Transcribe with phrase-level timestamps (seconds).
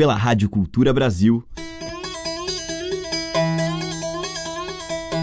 [0.00, 1.44] pela Rádio Cultura Brasil.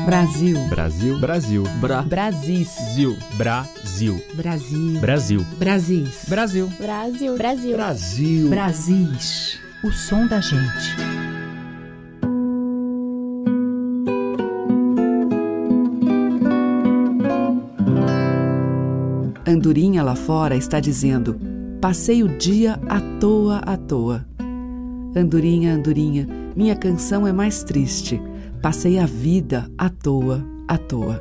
[0.05, 0.55] Brasil.
[0.69, 1.19] Brasil.
[1.19, 1.63] Brasil.
[1.81, 2.03] Bra.
[2.03, 2.69] Brasis.
[2.93, 3.17] Zil.
[3.37, 4.23] Brasil.
[4.35, 4.99] Brasil.
[4.99, 5.45] Brasil.
[5.57, 6.25] Brasis.
[6.29, 6.67] Brasil.
[6.77, 7.35] Brasil.
[7.35, 7.75] Brasil.
[7.75, 8.49] Brasil.
[8.51, 9.59] Brasis.
[9.83, 10.95] O som da gente.
[19.43, 21.35] Andorinha lá fora está dizendo:
[21.81, 24.36] Passei o dia à toa, à toa.
[25.17, 28.21] Andorinha, andorinha, minha canção é mais triste.
[28.61, 31.19] Passei a vida à toa, à toa.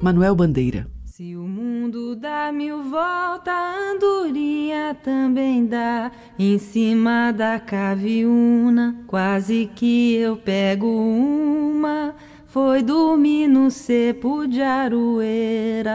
[0.00, 0.88] Manuel Bandeira.
[1.04, 6.10] Se o mundo dá mil voltas, a andorinha também dá.
[6.38, 12.14] Em cima da caviuna, quase que eu pego uma.
[12.46, 15.92] Foi dormir no cepo de Aroeira.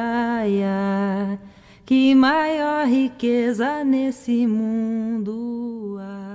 [1.84, 6.31] Que maior riqueza nesse mundo há.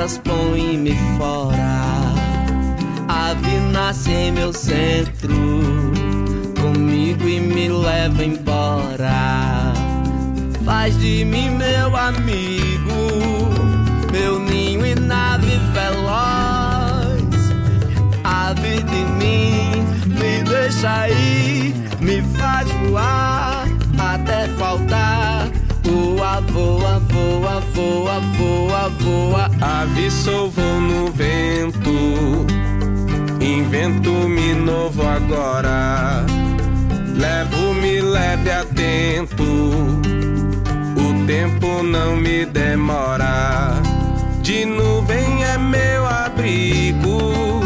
[0.00, 2.14] Asas põe-me fora.
[3.08, 5.34] Ave nasce em meu centro,
[6.60, 9.72] comigo e me leva embora.
[10.64, 13.50] Faz de mim meu amigo,
[14.10, 17.20] meu ninho e nave veloz.
[18.24, 23.66] Ave de mim, me deixa ir, me faz voar
[23.98, 25.48] até faltar.
[25.82, 29.49] Voa, voa, voa, voa, voa, voa.
[29.60, 32.46] Ave sou voo no vento,
[33.40, 36.24] invento-me novo agora.
[37.14, 39.44] Levo-me leve atento,
[40.96, 43.74] o tempo não me demora.
[44.40, 47.60] De nuvem é meu abrigo,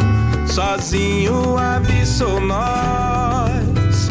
[0.49, 4.11] sozinho ave sou nós.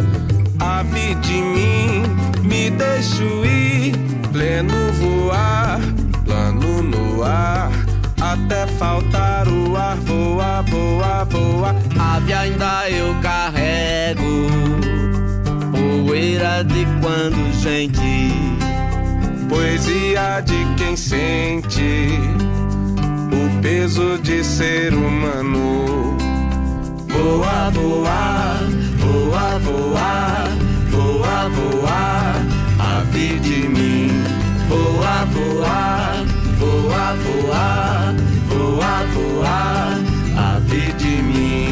[0.58, 2.04] Ave de mim,
[2.44, 3.94] me deixo ir,
[4.32, 5.93] pleno voar.
[8.46, 11.76] Até faltar o ar, voa, voa, voa.
[11.98, 14.50] Ave ainda eu carrego,
[15.72, 18.34] poeira de quando gente.
[19.48, 22.20] Poesia de quem sente
[23.32, 26.18] o peso de ser humano.
[27.08, 28.60] Voa, voa,
[29.00, 30.50] voa, voa,
[30.92, 32.34] voa, voa,
[32.98, 34.10] ave de mim.
[34.68, 36.26] Voa, voa,
[36.60, 38.33] voa, voa,
[38.64, 41.63] voa, voa, ave de mim.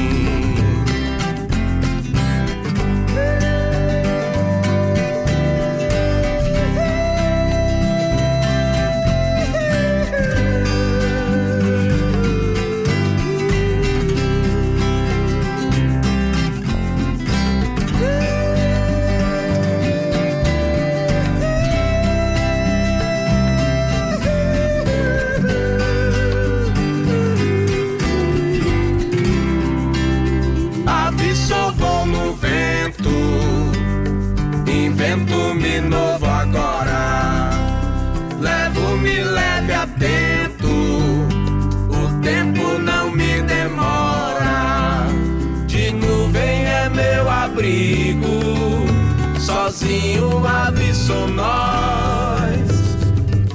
[51.11, 52.71] Sou nós.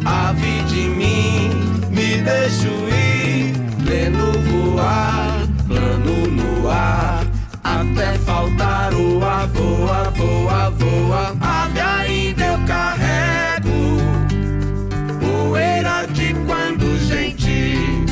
[0.05, 1.50] Ave de mim,
[1.91, 3.55] me deixo ir,
[3.85, 7.25] pleno voar, plano no ar,
[7.64, 11.37] até faltar o ar, voa, voa, voa.
[11.41, 13.81] Ave ainda eu carrego,
[15.20, 18.05] poeira de quando gente,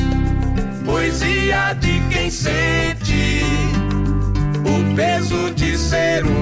[0.85, 3.43] poesia de quem sente
[4.65, 6.34] o peso de ser humano.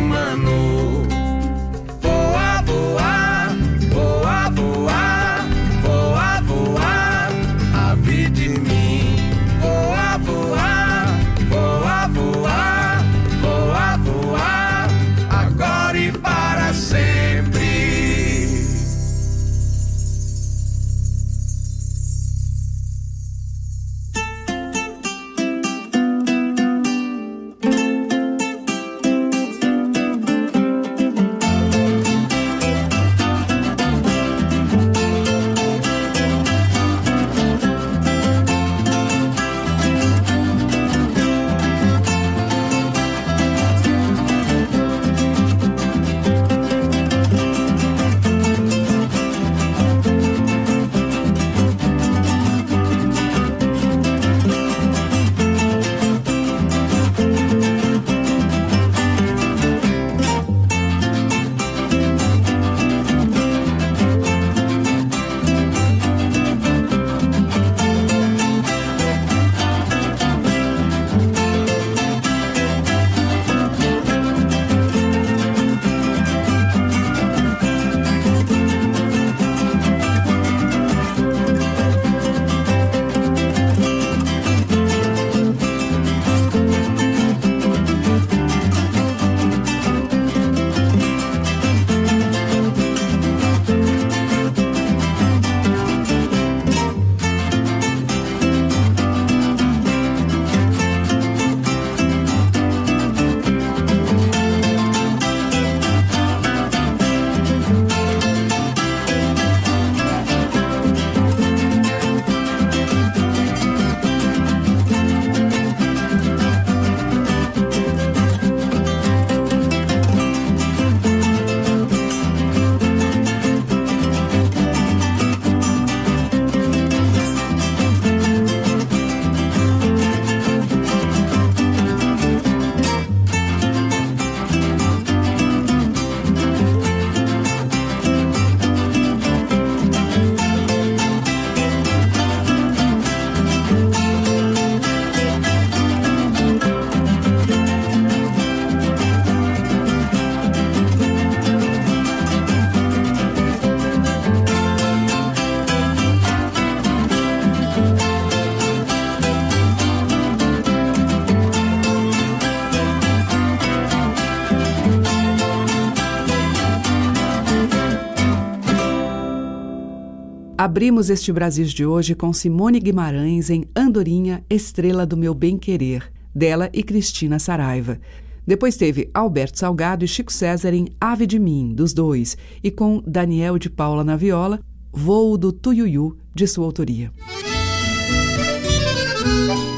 [170.72, 176.10] Abrimos este Brasil de hoje com Simone Guimarães em Andorinha, Estrela do Meu Bem Querer,
[176.34, 178.00] dela e Cristina Saraiva.
[178.46, 183.02] Depois teve Alberto Salgado e Chico César em Ave de Mim, dos dois, e com
[183.06, 184.60] Daniel de Paula na viola,
[184.91, 187.12] Voo do Tuiuiu, de sua autoria.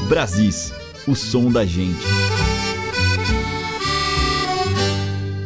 [0.07, 0.71] Brasis,
[1.05, 2.05] o som da gente.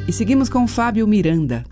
[0.07, 1.63] E seguimos com Fábio Miranda.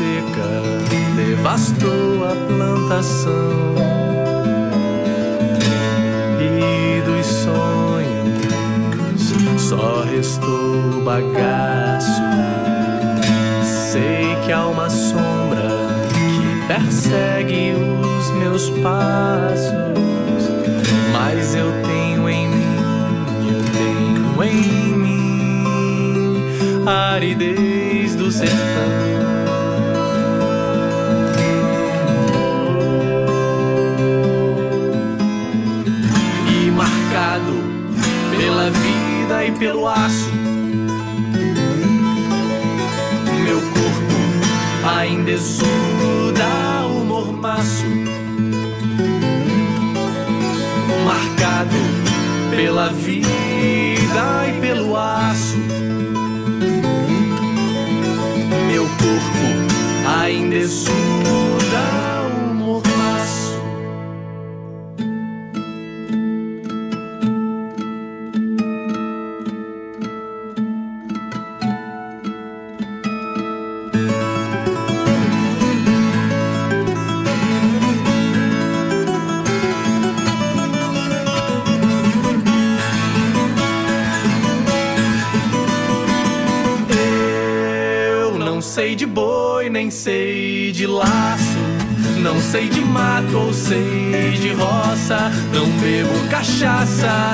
[0.00, 0.48] seca
[1.14, 3.74] devastou a plantação
[6.40, 8.00] e dos sonhos
[9.60, 12.22] só restou bagaço.
[13.92, 15.68] Sei que há uma sombra
[16.14, 19.74] que persegue os meus passos,
[21.12, 22.76] mas eu tenho em mim,
[23.48, 25.64] eu tenho em mim
[26.86, 28.99] a aridez do sertão.
[39.50, 40.30] E pelo aço.
[43.44, 47.84] Meu corpo ainda exuda o mormaço,
[51.04, 51.76] marcado
[52.54, 53.24] pela vida
[54.48, 55.39] e pelo aço.
[96.60, 97.29] 下洒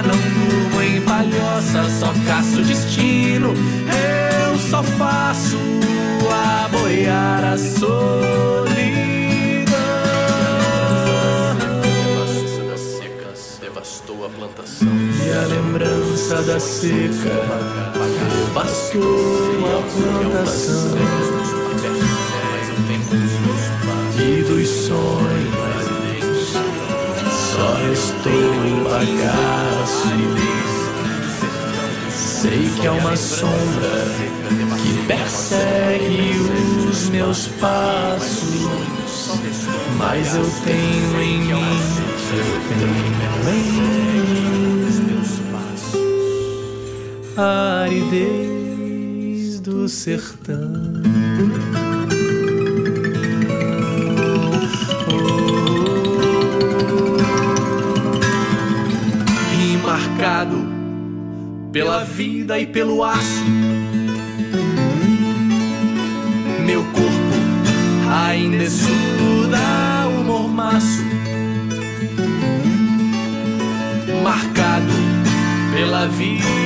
[33.16, 34.04] sombra
[34.82, 38.68] que persegue os meus passos,
[39.96, 43.26] mas eu tenho em mim, eu tenho em mim
[47.86, 51.15] aridez do sertão.
[62.46, 63.44] Vida e pelo aço.
[66.64, 69.58] Meu corpo ainda estuda
[70.16, 71.02] o mormaço,
[74.22, 74.92] marcado
[75.74, 76.65] pela vida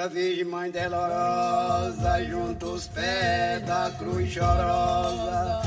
[0.00, 5.62] bendita Virgem Mãe Dolorosa, junto aos pés da cruz chorosa,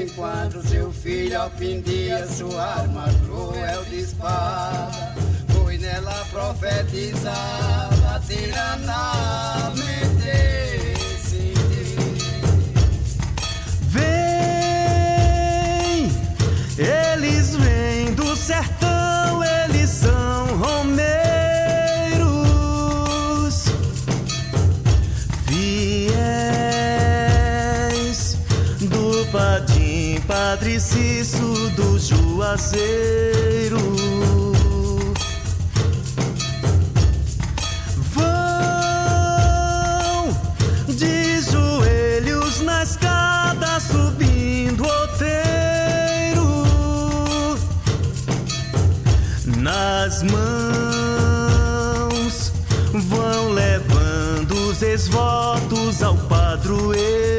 [0.00, 5.14] enquanto seu filho ao fim dia sua arma cruel dispara,
[5.48, 9.72] foi nela profetizada tiranamente.
[16.78, 18.01] Eles vêm
[30.52, 33.80] Padre Cício do Juazeiro.
[49.56, 51.32] nas mãos
[52.92, 57.31] vão levando os esvotos ao padroeiro.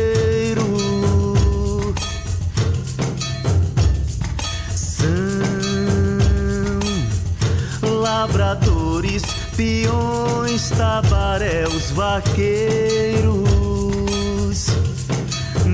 [8.24, 9.24] Lavradores,
[9.58, 13.44] peões, tabaréus, vaqueiros.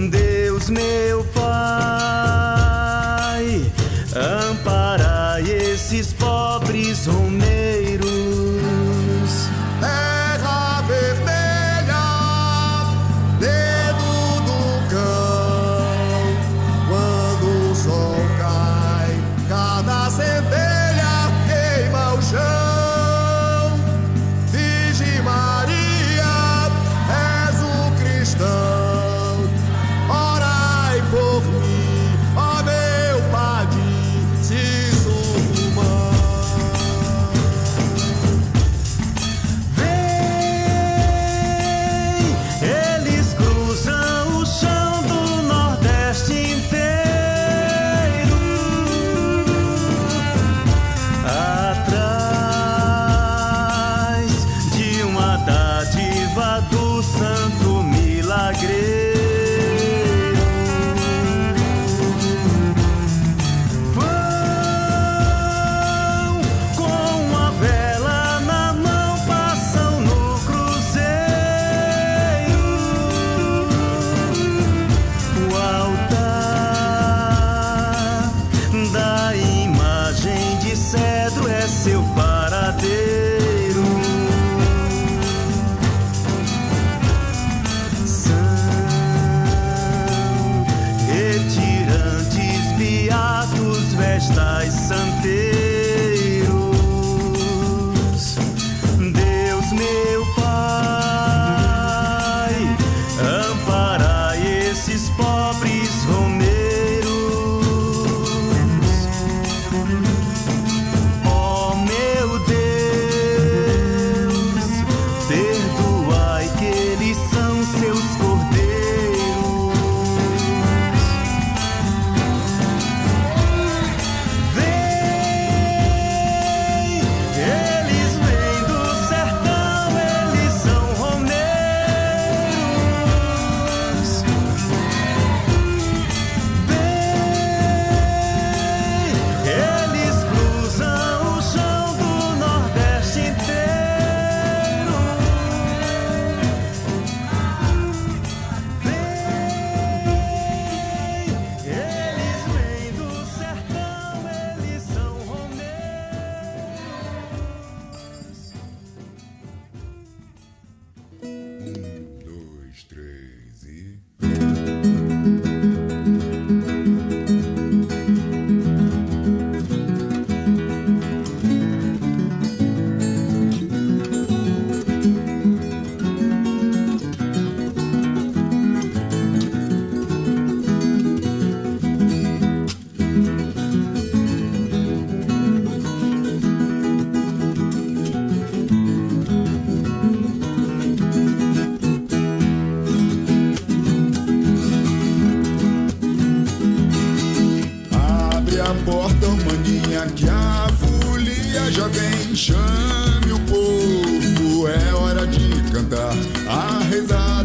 [0.09, 1.51] Deus meu Pai,
[4.15, 4.78] amparai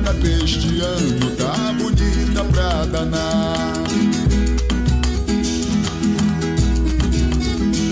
[0.05, 3.73] rezada deste ano tá bonita pra danar.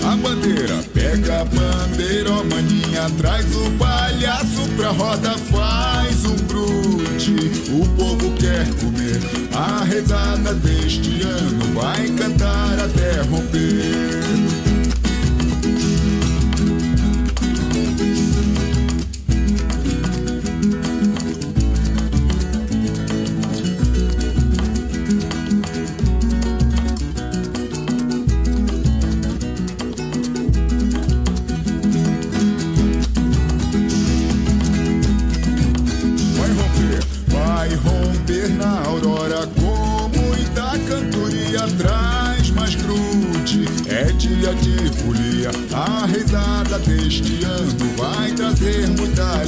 [0.05, 7.33] A bandeira, pega a bandeira, ó maninha, traz o palhaço pra roda, faz um brute.
[7.71, 9.19] O povo quer comer.
[9.55, 14.22] A rezada deste ano vai cantar até romper.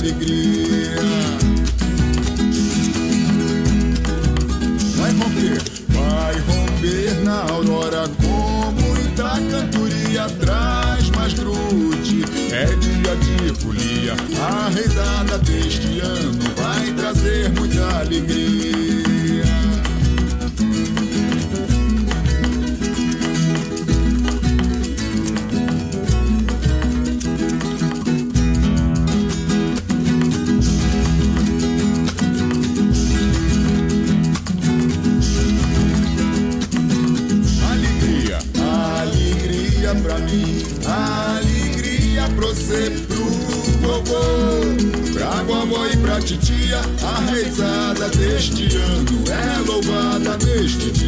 [0.05, 0.95] alegria.
[4.97, 10.27] Vai romper, vai romper na aurora com muita cantoria.
[10.39, 14.15] Traz mais grude, é dia de folia.
[14.39, 18.84] A redada deste ano vai trazer muita alegria.
[50.75, 51.04] Guru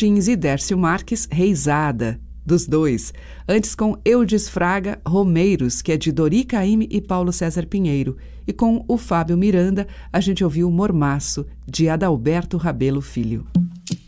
[0.00, 3.12] Martins e Dércio Marques, Reisada, dos dois.
[3.46, 8.16] Antes com Eudes Fraga, Romeiros, que é de Dori Caime e Paulo César Pinheiro.
[8.46, 13.46] E com o Fábio Miranda, a gente ouviu Mormaço, de Adalberto Rabelo Filho.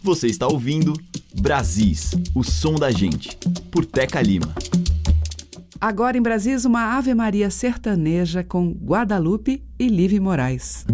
[0.02, 0.94] Você está ouvindo
[1.38, 3.36] Brasis, o som da gente,
[3.70, 4.54] por Teca Lima.
[5.78, 10.86] Agora em Brasis, uma Ave Maria sertaneja com Guadalupe e Live Moraes.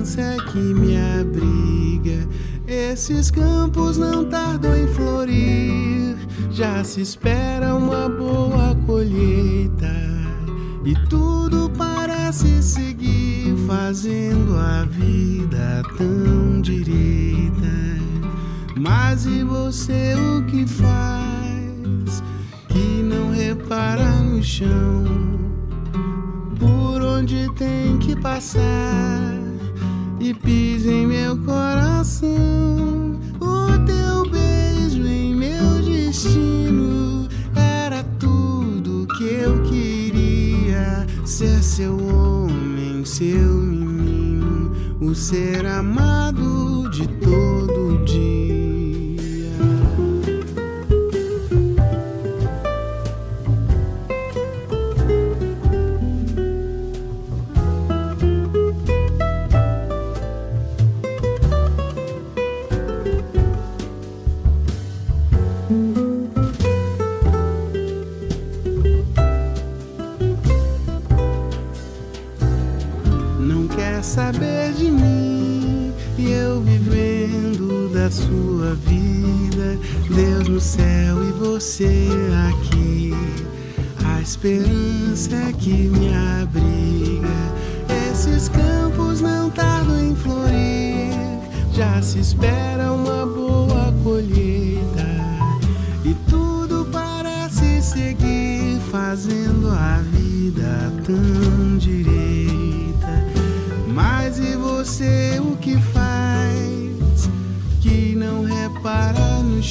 [0.00, 2.26] Esperança que me abriga.
[2.66, 6.16] Esses campos não tardam em florir.
[6.50, 9.92] Já se espera uma boa colheita.
[10.84, 17.50] E tudo parece seguir fazendo a vida tão direita.
[18.76, 22.22] Mas e você o que faz?
[22.68, 25.04] Que não repara no chão,
[26.58, 29.39] por onde tem que passar
[30.20, 32.28] e pisa em meu coração.
[33.40, 43.54] O teu beijo em meu destino era tudo que eu queria ser seu homem, seu
[43.54, 48.39] menino, o ser amado de todo dia.
[81.60, 82.08] Você
[82.50, 83.12] aqui.
[84.04, 87.28] A esperança é que me abriga.
[88.10, 91.12] Esses campos não tardam em florir.
[91.72, 95.06] Já se espera uma boa colheita.
[96.04, 103.24] E tudo parece seguir fazendo a vida tão direita.
[103.88, 105.89] Mas e você o que faz?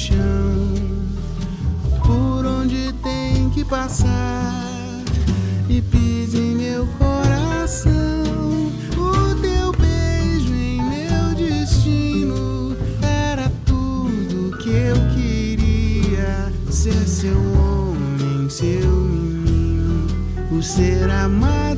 [0.00, 0.80] chão
[3.70, 5.04] passar
[5.68, 7.92] e pise em meu coração.
[8.96, 16.52] O teu beijo em meu destino era tudo que eu queria.
[16.68, 20.06] Ser seu homem, seu menino,
[20.50, 21.69] o ser amado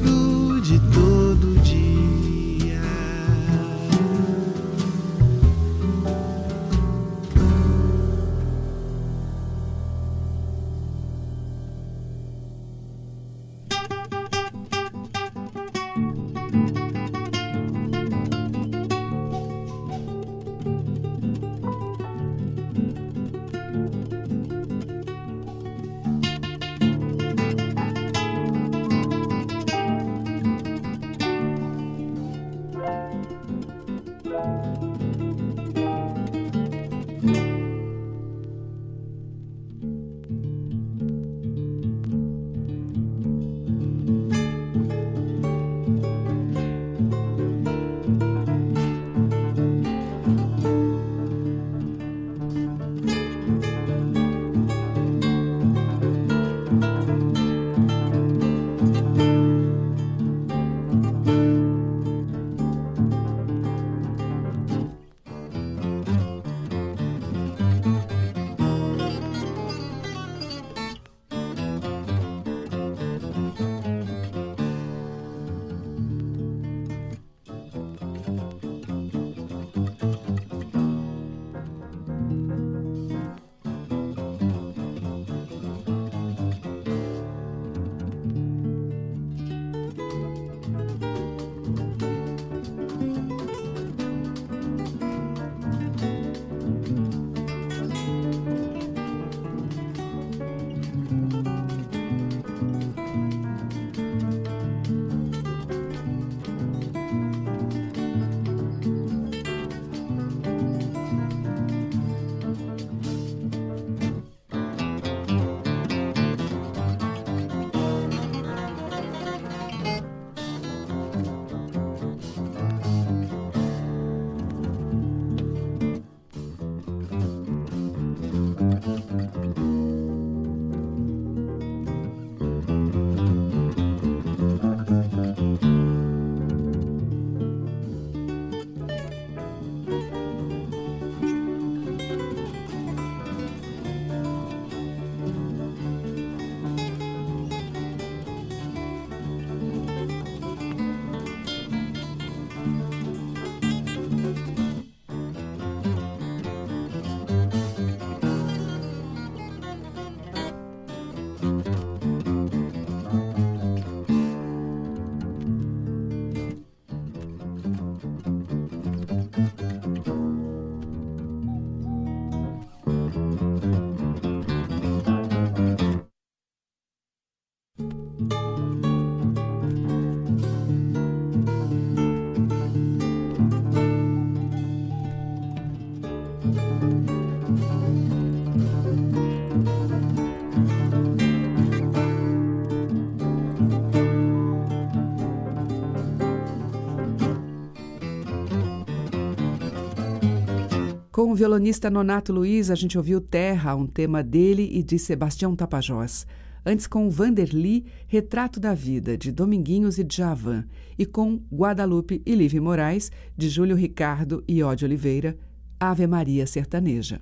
[201.22, 205.54] Com o violonista Nonato Luiz, a gente ouviu Terra, um tema dele e de Sebastião
[205.54, 206.26] Tapajós.
[206.66, 210.64] Antes com Vanderly, Retrato da Vida, de Dominguinhos e Djavan.
[210.98, 215.38] E com Guadalupe e Live Moraes, de Júlio Ricardo e Ode Oliveira,
[215.78, 217.20] Ave Maria Sertaneja.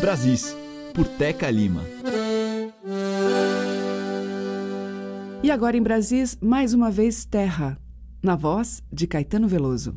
[0.00, 0.56] Brasis,
[0.92, 1.84] por Teca Lima.
[5.40, 7.78] E agora em Brasis, mais uma vez Terra,
[8.20, 9.96] na voz de Caetano Veloso.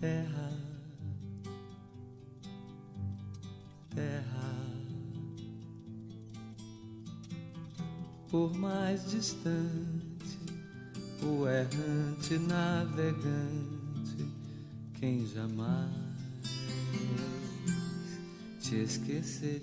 [0.00, 0.50] terra,
[3.94, 4.50] terra.
[8.30, 10.38] Por mais distante,
[11.22, 14.26] o errante navegante,
[14.94, 15.90] quem jamais
[18.60, 19.60] te esqueceria.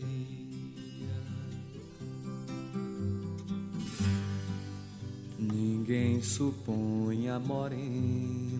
[5.39, 8.56] Ninguém supõe a morena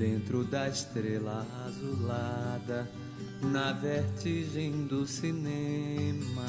[0.00, 2.90] dentro da estrela azulada,
[3.42, 6.46] na vertigem do cinema.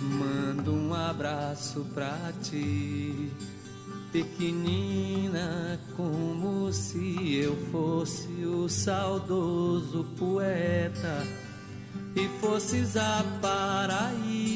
[0.00, 3.30] Mando um abraço pra ti,
[4.10, 11.22] pequenina, como se eu fosse o saudoso poeta
[12.16, 14.53] e fosses a Paraíba.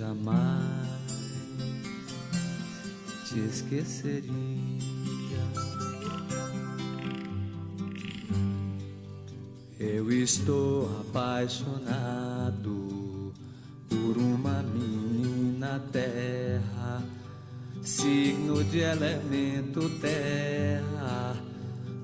[0.00, 0.62] Jamais
[3.28, 4.30] te esqueceria.
[9.78, 13.34] Eu estou apaixonado
[13.90, 17.02] por uma menina terra,
[17.82, 21.36] signo de elemento terra.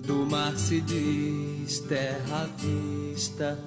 [0.07, 3.59] Do mar se diz terra à vista,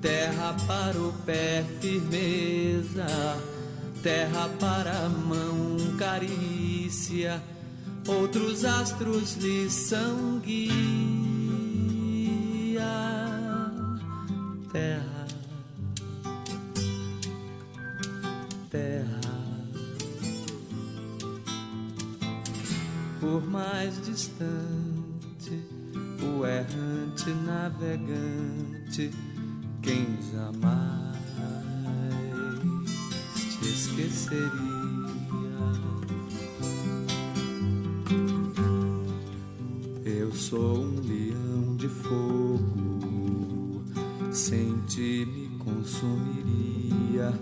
[0.00, 3.06] terra para o pé firmeza,
[4.02, 7.42] terra para mão carícia.
[8.06, 10.72] Outros astros lhe são guia,
[14.72, 15.22] terra
[18.72, 19.20] terra.
[23.20, 25.62] Por mais distante,
[26.22, 29.10] o errante navegante,
[29.82, 30.91] quem jamais
[33.72, 34.42] esqueceria.
[40.04, 43.82] Eu sou um leão de fogo,
[44.30, 47.32] sem ti me consumiria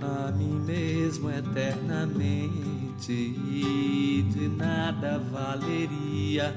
[0.00, 6.54] a mim mesmo eternamente e de nada valeria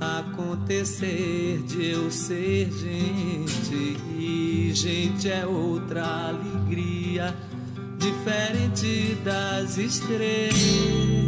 [0.00, 7.34] acontecer de eu ser gente e gente é outra alegria
[8.54, 11.23] diferente das estrelas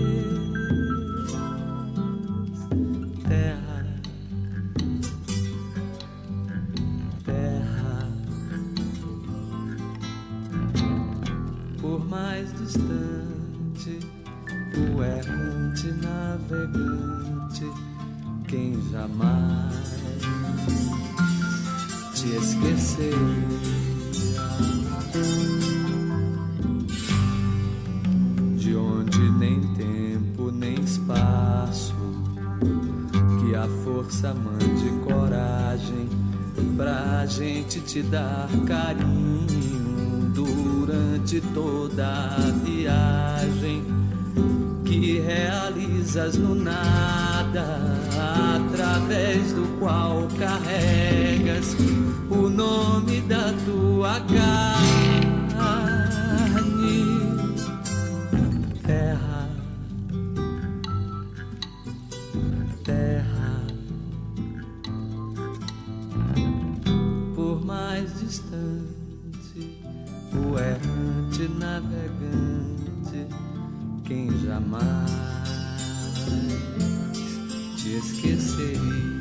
[74.05, 75.11] quem jamais
[77.77, 79.17] te esqueceria.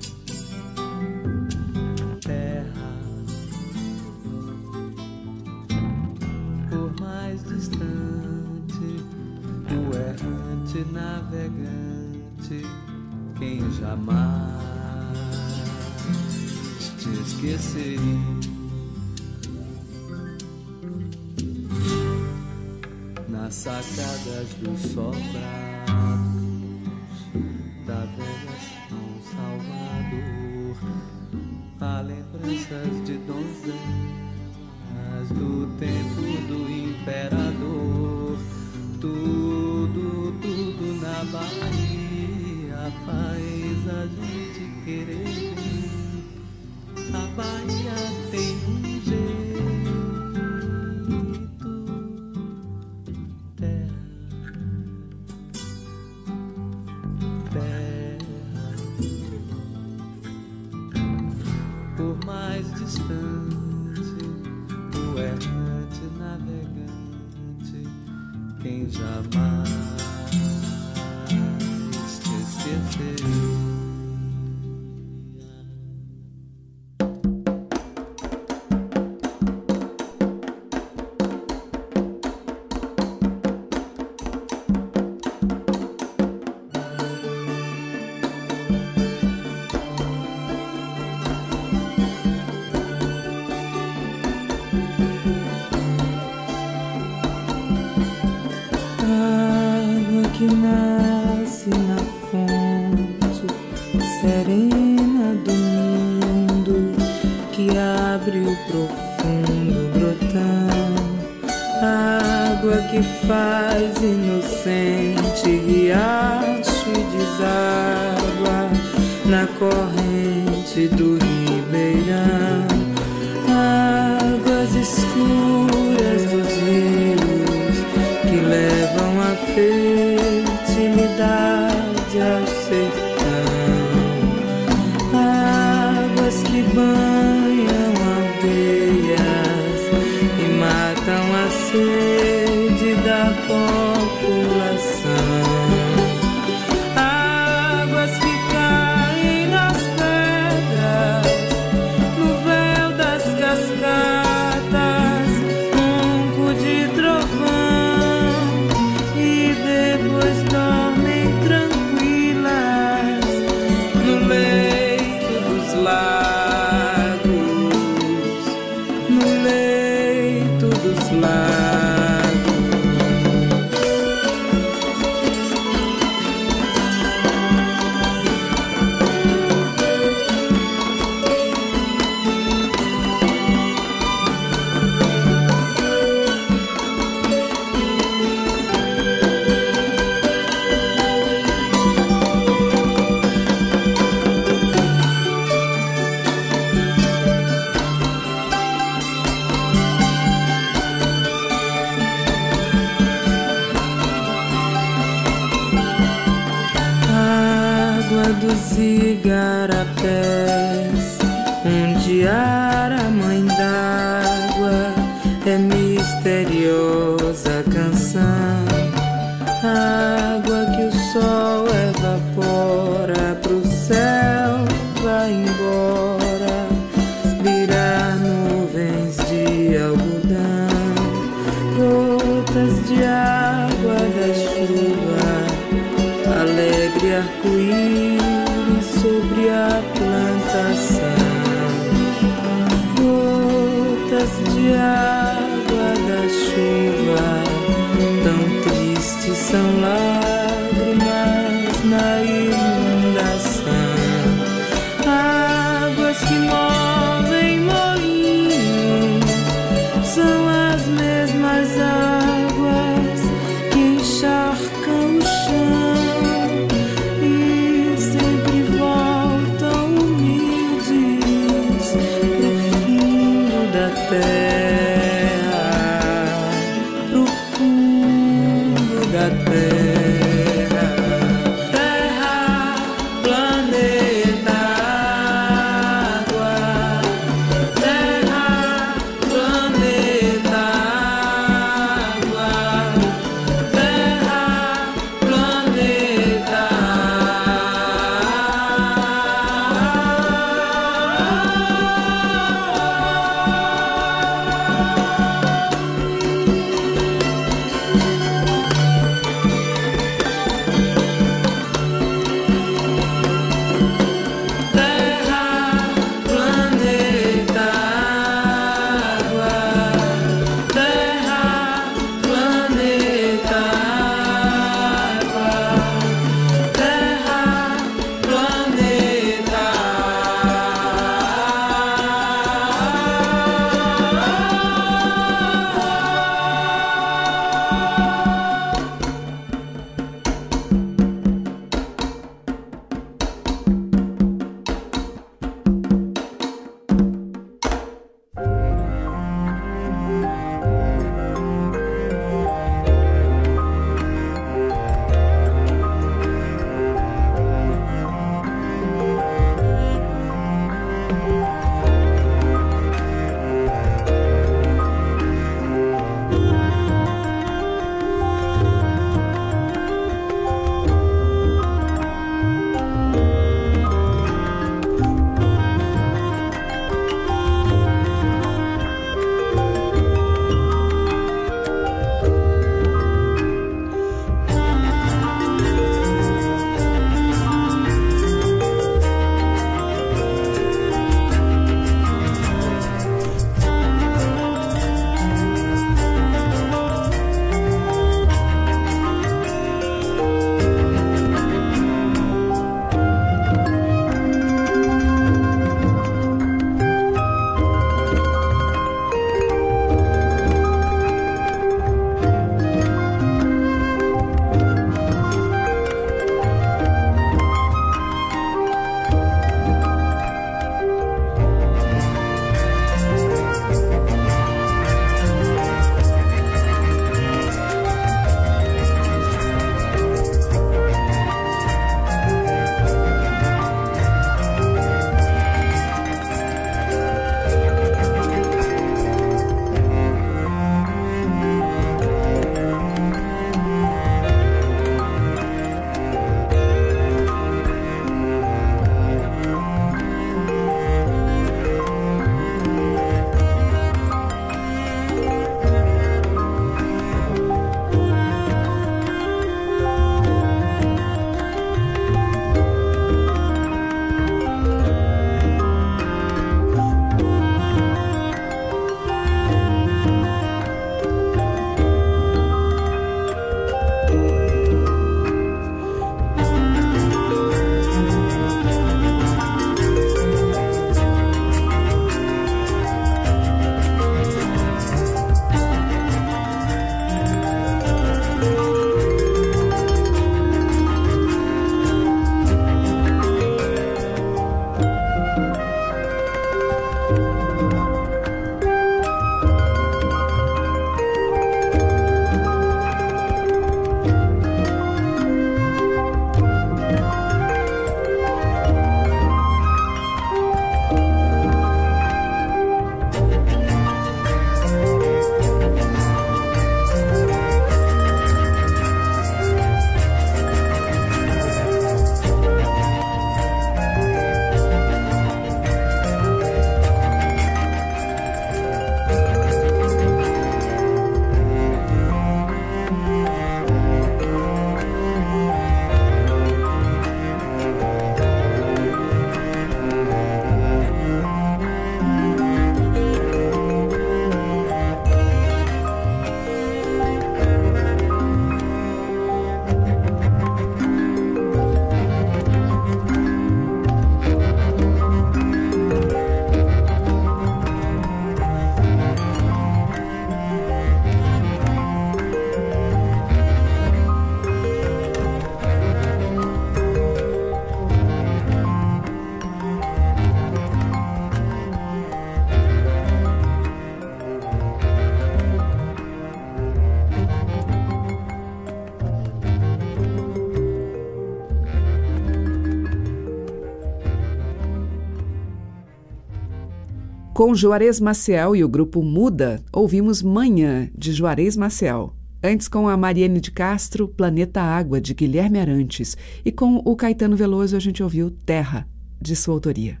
[587.38, 592.12] Com Juarez Maciel e o grupo Muda, ouvimos Manhã, de Juarez Maciel.
[592.42, 596.16] Antes, com a Mariane de Castro, Planeta Água, de Guilherme Arantes.
[596.44, 598.88] E com o Caetano Veloso, a gente ouviu Terra,
[599.22, 600.00] de sua autoria.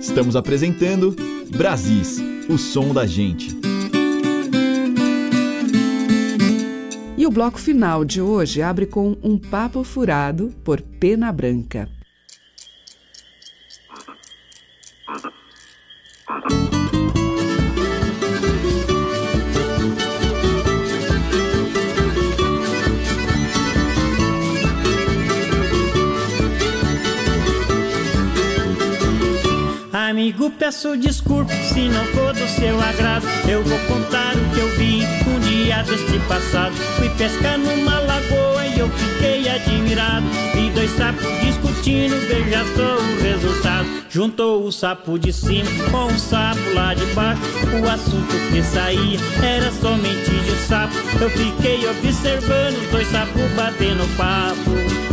[0.00, 1.14] Estamos apresentando
[1.54, 3.54] Brasis, o som da gente.
[7.18, 11.86] E o bloco final de hoje abre com um papo furado por Pena Branca.
[30.32, 33.26] Amigo, peço desculpa se não for do seu agrado.
[33.46, 36.72] Eu vou contar o que eu vi um dia deste passado.
[36.96, 40.24] Fui pescar numa lagoa e eu fiquei admirado.
[40.54, 43.86] Vi dois sapos discutindo, veja só o resultado.
[44.08, 47.42] Juntou o sapo de cima com o sapo lá de baixo.
[47.82, 50.94] O assunto que saía era somente de sapo.
[51.20, 55.11] Eu fiquei observando os dois sapos batendo papo.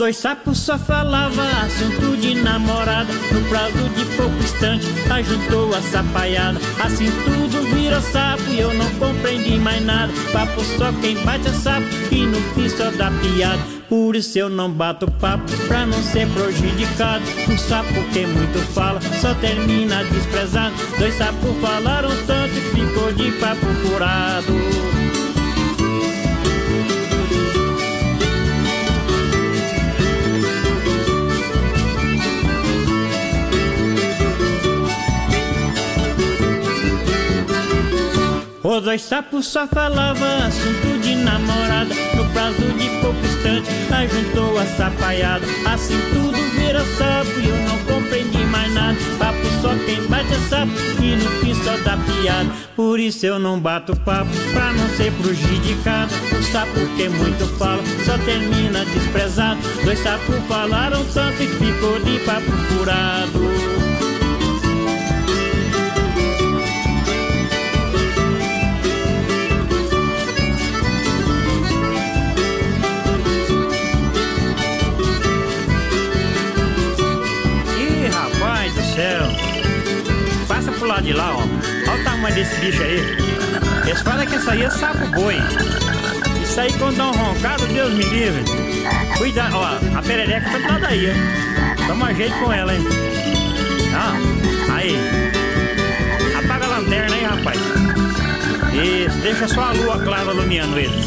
[0.00, 6.58] Dois sapos só falava assunto de namorada No prazo de pouco instante ajuntou a sapaiada
[6.82, 11.52] Assim tudo virou sapo e eu não compreendi mais nada Papo só quem bate é
[11.52, 16.00] sapo e no fim só dá piada por isso eu não bato papo pra não
[16.00, 17.24] ser prejudicado.
[17.48, 20.72] Um sapo que muito fala só termina desprezado.
[20.96, 24.89] Dois sapos falaram tanto e ficou de papo furado.
[38.80, 41.94] Os dois sapos só falavam assunto de namorada.
[42.16, 45.44] No prazo de pouco instante ajuntou a sapaiada.
[45.70, 48.96] Assim tudo vira sapo e eu não compreendi mais nada.
[49.18, 50.72] Papo só quem bate é sapo
[51.02, 52.48] e no fim só dá piada.
[52.74, 56.14] Por isso eu não bato papo pra não ser prejudicado.
[56.38, 59.60] O sapo que muito fala só termina desprezado.
[59.84, 63.89] Dois sapos falaram tanto e ficou de papo furado
[81.02, 81.40] de lá, ó.
[81.90, 82.98] Olha o tamanho desse bicho aí.
[83.86, 85.36] Eles falam que essa aí é sapo boi.
[86.42, 88.44] Isso aí quando dá um roncado, Deus me livre.
[89.16, 91.86] Cuidado, ó, a perereca tá lado aí, ó.
[91.86, 92.84] Toma jeito com ela, hein.
[93.94, 94.14] Ah,
[94.74, 94.96] aí.
[96.38, 97.58] Apaga a lanterna aí, rapaz.
[98.74, 101.06] Isso, deixa só a lua clara iluminando eles.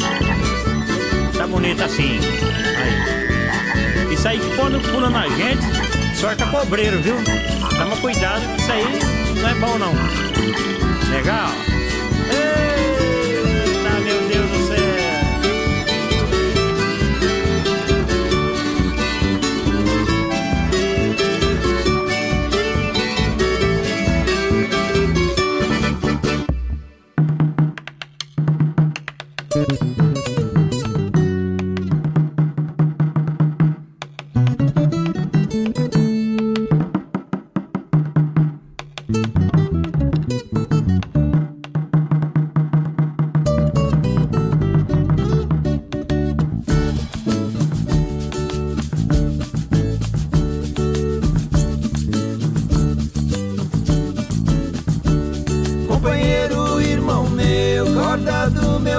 [1.38, 2.20] Tá bonito assim.
[2.78, 4.14] Aí.
[4.14, 5.64] Isso aí quando pula na gente,
[6.16, 7.16] sorte a cobreiro, viu?
[7.78, 9.13] Toma cuidado isso aí
[9.44, 9.94] não é bom não.
[11.10, 11.50] Legal?
[12.30, 12.73] Eita,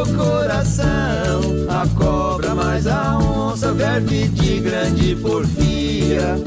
[0.04, 1.40] meu coração.
[1.68, 6.38] A cobra mais a onça, verme de grande porfia.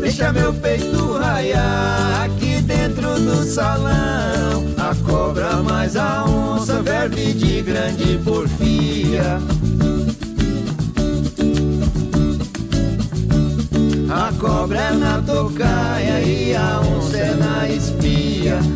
[0.00, 4.64] Deixa meu peito raiar aqui dentro do salão.
[4.78, 9.38] A cobra mais a onça, verme de grande porfia.
[14.08, 18.75] A cobra é na tocaia e a onça é na espia.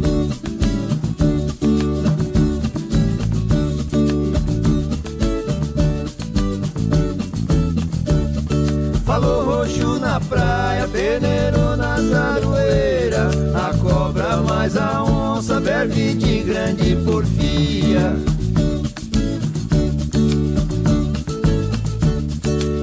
[10.31, 13.35] praia, peneiro nas aroeiras.
[13.53, 18.15] A cobra mais a onça, verve de grande porfia.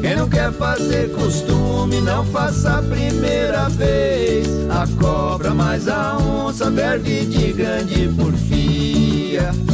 [0.03, 4.47] Quem não quer fazer costume, não faça a primeira vez.
[4.69, 9.68] A cobra mais a onça, verve de grande porfia.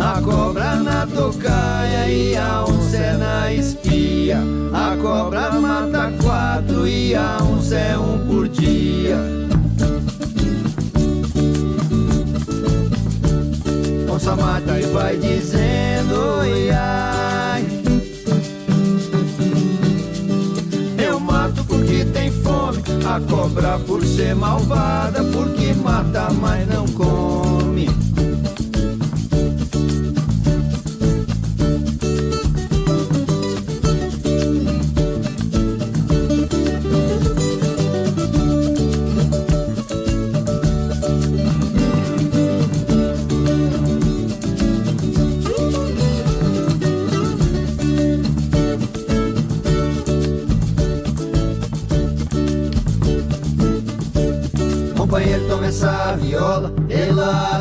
[0.00, 4.38] A cobra na tocaia e a onça é na espia.
[4.72, 9.18] A cobra mata quatro e a onça é um por dia.
[14.10, 17.62] Onça mata e vai dizendo oi ai.
[20.96, 22.82] Eu mato porque tem fome.
[23.06, 27.29] A cobra por ser malvada, porque mata, mas não come.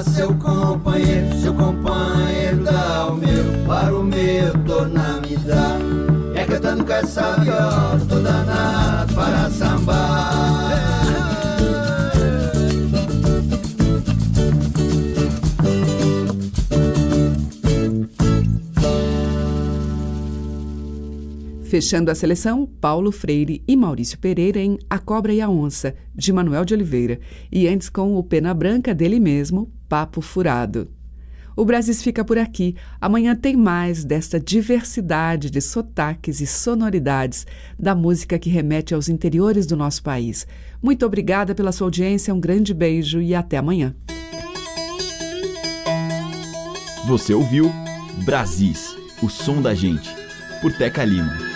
[0.03, 5.77] Seu companheiro, seu companheiro dá o meu, para o meu tornar me dá.
[6.35, 9.98] É cantando com essa viola, tô danado para sambar.
[21.79, 26.33] Fechando a seleção, Paulo Freire e Maurício Pereira em A Cobra e a Onça, de
[26.33, 27.21] Manuel de Oliveira.
[27.49, 30.89] E antes com o Pena Branca dele mesmo, Papo Furado.
[31.55, 32.75] O Brasis fica por aqui.
[32.99, 37.47] Amanhã tem mais desta diversidade de sotaques e sonoridades
[37.79, 40.45] da música que remete aos interiores do nosso país.
[40.81, 43.95] Muito obrigada pela sua audiência, um grande beijo e até amanhã.
[47.07, 47.71] Você ouviu
[48.25, 50.09] Brasis, o som da gente,
[50.61, 51.48] por Teca Lima.